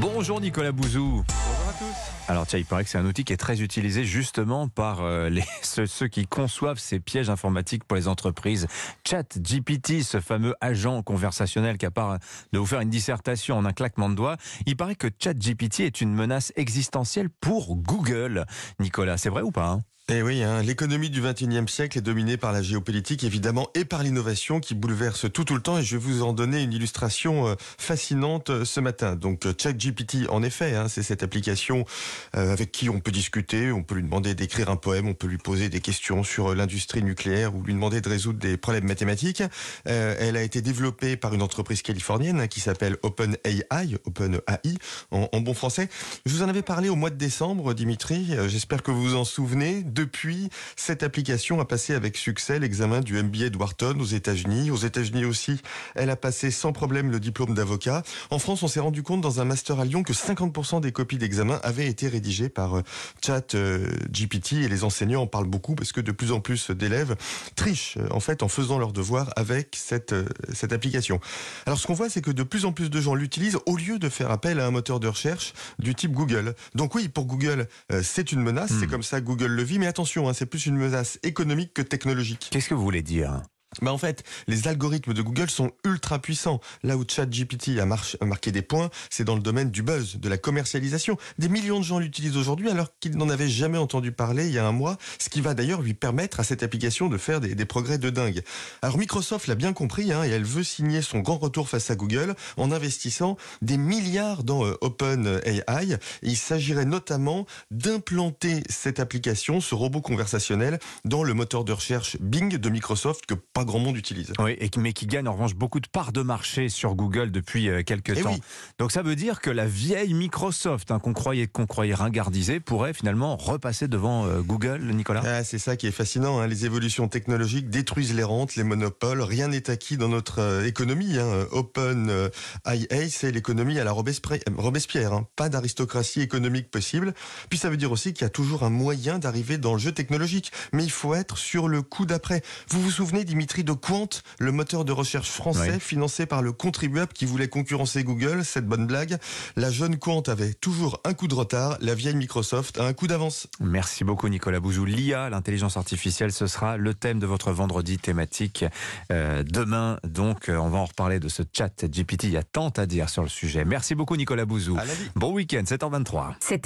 Bonjour 0.00 0.40
Nicolas 0.40 0.72
Bouzou. 0.72 1.22
Bonjour 1.28 1.68
à 1.68 1.72
tous. 1.78 2.30
Alors 2.30 2.46
tiens, 2.46 2.58
il 2.58 2.64
paraît 2.64 2.84
que 2.84 2.90
c'est 2.90 2.96
un 2.96 3.04
outil 3.04 3.24
qui 3.24 3.34
est 3.34 3.36
très 3.36 3.60
utilisé 3.60 4.04
justement 4.04 4.66
par 4.66 5.02
euh, 5.02 5.28
les, 5.30 5.44
ceux, 5.60 5.86
ceux 5.86 6.08
qui 6.08 6.26
conçoivent 6.26 6.78
ces 6.78 7.00
pièges 7.00 7.28
informatiques 7.28 7.84
pour 7.84 7.96
les 7.96 8.08
entreprises. 8.08 8.66
Chat 9.06 9.38
GPT, 9.38 10.02
ce 10.02 10.20
fameux 10.20 10.54
agent 10.62 11.02
conversationnel 11.02 11.76
qui 11.76 11.84
a 11.84 11.90
part 11.90 12.18
de 12.52 12.58
vous 12.58 12.64
faire 12.64 12.80
une 12.80 12.88
dissertation 12.88 13.58
en 13.58 13.66
un 13.66 13.72
claquement 13.72 14.08
de 14.08 14.14
doigts, 14.14 14.38
il 14.64 14.76
paraît 14.76 14.94
que 14.94 15.08
Chat 15.18 15.34
GPT 15.34 15.80
est 15.80 16.00
une 16.00 16.14
menace 16.14 16.50
existentielle 16.56 17.28
pour 17.28 17.76
Google. 17.76 18.46
Nicolas, 18.78 19.18
c'est 19.18 19.28
vrai 19.28 19.42
ou 19.42 19.50
pas 19.50 19.68
hein? 19.68 19.82
Eh 20.12 20.22
oui, 20.22 20.42
hein, 20.42 20.60
l'économie 20.60 21.08
du 21.08 21.22
21e 21.22 21.68
siècle 21.68 21.96
est 21.96 22.00
dominée 22.00 22.36
par 22.36 22.50
la 22.50 22.62
géopolitique 22.62 23.22
évidemment 23.22 23.68
et 23.76 23.84
par 23.84 24.02
l'innovation 24.02 24.58
qui 24.58 24.74
bouleverse 24.74 25.30
tout 25.32 25.44
tout 25.44 25.54
le 25.54 25.60
temps 25.60 25.78
et 25.78 25.84
je 25.84 25.96
vais 25.96 26.02
vous 26.02 26.24
en 26.24 26.32
donner 26.32 26.64
une 26.64 26.72
illustration 26.72 27.46
euh, 27.46 27.54
fascinante 27.78 28.50
euh, 28.50 28.64
ce 28.64 28.80
matin. 28.80 29.14
Donc 29.14 29.46
euh, 29.46 29.54
ChatGPT 29.56 30.28
en 30.28 30.42
effet, 30.42 30.74
hein, 30.74 30.88
c'est 30.88 31.04
cette 31.04 31.22
application 31.22 31.84
avec 32.32 32.72
qui 32.72 32.90
on 32.90 32.98
peut 32.98 33.12
discuter, 33.12 33.70
on 33.70 33.84
peut 33.84 33.94
lui 33.94 34.02
demander 34.02 34.34
d'écrire 34.34 34.68
un 34.68 34.74
poème, 34.76 35.06
on 35.06 35.14
peut 35.14 35.28
lui 35.28 35.38
poser 35.38 35.68
des 35.68 35.80
questions 35.80 36.24
sur 36.24 36.56
l'industrie 36.56 37.04
nucléaire 37.04 37.54
ou 37.54 37.62
lui 37.62 37.72
demander 37.72 38.00
de 38.00 38.08
résoudre 38.08 38.40
des 38.40 38.56
problèmes 38.56 38.86
mathématiques. 38.86 39.44
Euh, 39.86 40.16
elle 40.18 40.36
a 40.36 40.42
été 40.42 40.60
développée 40.60 41.16
par 41.16 41.34
une 41.34 41.42
entreprise 41.42 41.82
californienne 41.82 42.40
hein, 42.40 42.46
qui 42.48 42.58
s'appelle 42.58 42.96
OpenAI, 43.02 43.96
OpenAI 44.04 44.74
en, 45.12 45.28
en 45.30 45.40
bon 45.40 45.54
français. 45.54 45.88
Je 46.26 46.32
vous 46.32 46.42
en 46.42 46.48
avais 46.48 46.62
parlé 46.62 46.88
au 46.88 46.96
mois 46.96 47.10
de 47.10 47.16
décembre, 47.16 47.74
Dimitri. 47.74 48.34
J'espère 48.48 48.82
que 48.82 48.90
vous 48.90 49.02
vous 49.02 49.16
en 49.16 49.24
souvenez. 49.24 49.84
Depuis, 50.00 50.48
cette 50.76 51.02
application 51.02 51.60
a 51.60 51.66
passé 51.66 51.94
avec 51.94 52.16
succès 52.16 52.58
l'examen 52.58 53.00
du 53.00 53.22
MBA 53.22 53.50
de 53.50 53.58
Wharton 53.58 53.98
aux 54.00 54.06
États-Unis. 54.06 54.70
Aux 54.70 54.78
États-Unis 54.78 55.26
aussi, 55.26 55.60
elle 55.94 56.08
a 56.08 56.16
passé 56.16 56.50
sans 56.50 56.72
problème 56.72 57.10
le 57.10 57.20
diplôme 57.20 57.52
d'avocat. 57.52 58.02
En 58.30 58.38
France, 58.38 58.62
on 58.62 58.68
s'est 58.68 58.80
rendu 58.80 59.02
compte 59.02 59.20
dans 59.20 59.40
un 59.40 59.44
master 59.44 59.78
à 59.78 59.84
Lyon 59.84 60.02
que 60.02 60.14
50% 60.14 60.80
des 60.80 60.90
copies 60.90 61.18
d'examen 61.18 61.60
avaient 61.62 61.86
été 61.86 62.08
rédigées 62.08 62.48
par 62.48 62.78
euh, 62.78 62.82
Chat 63.22 63.54
euh, 63.54 63.90
GPT 64.10 64.54
et 64.54 64.68
les 64.68 64.84
enseignants 64.84 65.20
en 65.20 65.26
parlent 65.26 65.46
beaucoup 65.46 65.74
parce 65.74 65.92
que 65.92 66.00
de 66.00 66.12
plus 66.12 66.32
en 66.32 66.40
plus 66.40 66.70
d'élèves 66.70 67.16
trichent 67.56 67.98
euh, 67.98 68.08
en 68.10 68.20
fait 68.20 68.42
en 68.42 68.48
faisant 68.48 68.78
leurs 68.78 68.92
devoirs 68.92 69.30
avec 69.36 69.76
cette 69.76 70.12
euh, 70.12 70.24
cette 70.54 70.72
application. 70.72 71.20
Alors 71.66 71.78
ce 71.78 71.86
qu'on 71.86 71.94
voit, 71.94 72.08
c'est 72.08 72.22
que 72.22 72.30
de 72.30 72.42
plus 72.42 72.64
en 72.64 72.72
plus 72.72 72.90
de 72.90 73.00
gens 73.00 73.14
l'utilisent 73.14 73.58
au 73.66 73.76
lieu 73.76 73.98
de 73.98 74.08
faire 74.08 74.30
appel 74.30 74.60
à 74.60 74.66
un 74.66 74.70
moteur 74.70 74.98
de 74.98 75.08
recherche 75.08 75.52
du 75.78 75.94
type 75.94 76.12
Google. 76.12 76.54
Donc 76.74 76.94
oui, 76.94 77.08
pour 77.08 77.26
Google, 77.26 77.68
euh, 77.92 78.02
c'est 78.02 78.32
une 78.32 78.40
menace, 78.40 78.72
c'est 78.80 78.86
comme 78.86 79.02
ça 79.02 79.20
Google 79.20 79.46
le 79.46 79.62
vit, 79.62 79.78
mais 79.78 79.86
attention, 79.90 80.28
hein, 80.28 80.32
c'est 80.32 80.46
plus 80.46 80.66
une 80.66 80.76
menace 80.76 81.18
économique 81.22 81.74
que 81.74 81.82
technologique. 81.82 82.48
Qu'est-ce 82.50 82.68
que 82.68 82.74
vous 82.74 82.82
voulez 82.82 83.02
dire? 83.02 83.42
Bah 83.82 83.92
en 83.92 83.98
fait, 83.98 84.24
les 84.48 84.66
algorithmes 84.66 85.14
de 85.14 85.22
Google 85.22 85.48
sont 85.48 85.70
ultra 85.84 86.18
puissants. 86.18 86.60
Là 86.82 86.96
où 86.96 87.04
ChatGPT 87.06 87.78
a, 87.78 87.86
marqué 87.86 88.50
des 88.50 88.62
points, 88.62 88.90
c'est 89.10 89.22
dans 89.22 89.36
le 89.36 89.40
domaine 89.40 89.70
du 89.70 89.82
buzz, 89.82 90.16
de 90.16 90.28
la 90.28 90.38
commercialisation. 90.38 91.16
Des 91.38 91.48
millions 91.48 91.78
de 91.78 91.84
gens 91.84 92.00
l'utilisent 92.00 92.36
aujourd'hui 92.36 92.68
alors 92.68 92.88
qu'ils 92.98 93.16
n'en 93.16 93.28
avaient 93.28 93.48
jamais 93.48 93.78
entendu 93.78 94.10
parler 94.10 94.48
il 94.48 94.52
y 94.52 94.58
a 94.58 94.66
un 94.66 94.72
mois, 94.72 94.98
ce 95.20 95.28
qui 95.28 95.40
va 95.40 95.54
d'ailleurs 95.54 95.82
lui 95.82 95.94
permettre 95.94 96.40
à 96.40 96.44
cette 96.44 96.64
application 96.64 97.08
de 97.08 97.16
faire 97.16 97.40
des, 97.40 97.54
des 97.54 97.64
progrès 97.64 97.98
de 97.98 98.10
dingue. 98.10 98.42
Alors 98.82 98.98
Microsoft 98.98 99.46
l'a 99.46 99.54
bien 99.54 99.72
compris 99.72 100.12
hein, 100.12 100.24
et 100.24 100.30
elle 100.30 100.44
veut 100.44 100.64
signer 100.64 101.00
son 101.00 101.20
grand 101.20 101.38
retour 101.38 101.68
face 101.68 101.92
à 101.92 101.94
Google 101.94 102.34
en 102.56 102.72
investissant 102.72 103.36
des 103.62 103.76
milliards 103.76 104.42
dans 104.42 104.66
euh, 104.66 104.76
OpenAI. 104.80 105.96
Il 106.22 106.36
s'agirait 106.36 106.86
notamment 106.86 107.46
d'implanter 107.70 108.64
cette 108.68 108.98
application, 108.98 109.60
ce 109.60 109.76
robot 109.76 110.00
conversationnel, 110.00 110.80
dans 111.04 111.22
le 111.22 111.34
moteur 111.34 111.64
de 111.64 111.72
recherche 111.72 112.16
Bing 112.20 112.56
de 112.56 112.68
Microsoft 112.68 113.26
que 113.26 113.34
pas 113.60 113.64
grand 113.66 113.78
monde 113.78 113.96
utilise. 113.98 114.32
Oui, 114.38 114.56
et, 114.58 114.70
mais 114.78 114.94
qui 114.94 115.06
gagne 115.06 115.28
en 115.28 115.32
revanche 115.34 115.54
beaucoup 115.54 115.80
de 115.80 115.86
parts 115.86 116.12
de 116.12 116.22
marché 116.22 116.70
sur 116.70 116.94
Google 116.94 117.30
depuis 117.30 117.68
euh, 117.68 117.82
quelques 117.82 118.16
Eh 118.16 118.22
temps. 118.22 118.32
oui. 118.32 118.40
Donc 118.78 118.90
ça 118.90 119.02
veut 119.02 119.16
dire 119.16 119.40
que 119.42 119.50
la 119.50 119.66
vieille 119.66 120.14
Microsoft, 120.14 120.90
hein, 120.90 120.98
qu'on 120.98 121.12
croyait 121.12 121.46
qu'on 121.46 121.66
croyait 121.66 121.92
ringardisée, 121.94 122.58
pourrait 122.60 122.94
finalement 122.94 123.36
repasser 123.36 123.86
devant 123.86 124.24
euh, 124.26 124.40
Google, 124.40 124.80
Nicolas? 124.94 125.22
Ah, 125.26 125.44
c'est 125.44 125.58
ça 125.58 125.76
qui 125.76 125.86
est 125.86 125.90
fascinant. 125.92 126.38
hein. 126.40 126.46
Les 126.46 126.64
évolutions 126.64 127.06
technologiques 127.08 127.68
détruisent 127.68 128.14
les 128.14 128.22
rentes, 128.22 128.56
les 128.56 128.64
monopoles. 128.64 129.20
Rien 129.20 129.48
n'est 129.48 129.68
acquis 129.68 129.98
dans 129.98 130.08
notre 130.08 130.38
euh, 130.38 130.64
économie. 130.64 131.18
Hein. 131.18 131.46
Open 131.52 132.08
euh, 132.08 132.28
IA, 132.66 133.08
c'est 133.10 133.30
l'économie 133.30 133.78
à 133.78 133.84
la 133.84 133.92
Robespierre. 133.92 134.40
Robespierre. 134.56 135.24
Pas 135.36 135.50
d'aristocratie 135.50 136.22
économique 136.22 136.70
possible. 136.70 137.12
Puis 137.50 137.58
ça 137.58 137.68
veut 137.68 137.76
dire 137.76 137.92
aussi 137.92 138.14
qu'il 138.14 138.22
y 138.22 138.26
a 138.26 138.30
toujours 138.30 138.62
un 138.62 138.70
moyen 138.70 139.18
d'arriver 139.18 139.58
dans 139.58 139.74
le 139.74 139.78
jeu 139.78 139.92
technologique. 139.92 140.50
Mais 140.72 140.84
il 140.84 140.90
faut 140.90 141.14
être 141.14 141.36
sur 141.36 141.68
le 141.68 141.82
coup 141.82 142.06
d'après. 142.06 142.40
Vous 142.70 142.80
vous 142.80 142.90
souvenez, 142.90 143.24
Dimitri, 143.24 143.49
de 143.58 143.72
Quant, 143.72 144.08
le 144.38 144.52
moteur 144.52 144.84
de 144.84 144.92
recherche 144.92 145.28
français 145.28 145.72
Oui. 145.74 145.80
financé 145.80 146.24
par 146.24 146.40
le 146.40 146.52
contribuable 146.52 147.12
qui 147.12 147.26
voulait 147.26 147.48
concurrencer 147.48 148.04
Google 148.04 148.44
Cette 148.44 148.66
bonne 148.66 148.86
blague. 148.86 149.18
La 149.56 149.70
jeune 149.72 149.98
Quant 149.98 150.20
avait 150.28 150.54
toujours 150.54 151.00
un 151.04 151.14
coup 151.14 151.26
de 151.26 151.34
retard. 151.34 151.76
La 151.80 151.94
vieille 151.94 152.14
Microsoft 152.14 152.78
a 152.78 152.84
un 152.84 152.92
coup 152.92 153.08
d'avance. 153.08 153.48
Merci 153.58 154.04
beaucoup 154.04 154.28
Nicolas 154.28 154.60
Bouzou. 154.60 154.84
L'IA, 154.84 155.28
l'intelligence 155.30 155.76
artificielle, 155.76 156.30
ce 156.32 156.46
sera 156.46 156.76
le 156.76 156.94
thème 156.94 157.18
de 157.18 157.26
votre 157.26 157.50
vendredi 157.50 157.98
thématique. 157.98 158.64
Euh, 159.10 159.42
demain, 159.42 159.98
donc, 160.04 160.48
euh, 160.48 160.56
on 160.56 160.68
va 160.68 160.78
en 160.78 160.84
reparler 160.84 161.18
de 161.18 161.28
ce 161.28 161.42
chat 161.52 161.84
GPT. 161.84 162.24
Il 162.24 162.30
y 162.30 162.36
a 162.36 162.44
tant 162.44 162.68
à 162.70 162.86
dire 162.86 163.08
sur 163.10 163.22
le 163.24 163.28
sujet. 163.28 163.64
Merci 163.64 163.94
beaucoup 163.96 164.16
Nicolas 164.16 164.44
Bouzou. 164.44 164.78
Bon 165.16 165.32
week-end, 165.32 165.62
7h23. 165.64 166.34
C'était 166.40 166.58